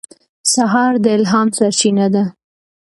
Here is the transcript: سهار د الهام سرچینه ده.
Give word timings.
سهار 0.53 0.93
د 1.03 1.05
الهام 1.17 1.47
سرچینه 1.57 2.07
ده. 2.13 2.23